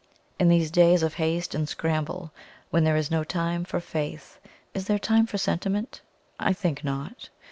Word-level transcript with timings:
In 0.39 0.47
these 0.49 0.71
days 0.71 1.03
of 1.03 1.13
haste 1.13 1.53
and 1.53 1.69
scramble, 1.69 2.31
when 2.71 2.83
there 2.83 2.95
is 2.95 3.11
no 3.11 3.23
time 3.23 3.63
for 3.63 3.79
faith, 3.79 4.39
is 4.73 4.85
there 4.87 4.97
time 4.97 5.27
for 5.27 5.37
sentiment? 5.37 6.01
I 6.39 6.53
think 6.53 6.83
not. 6.83 7.29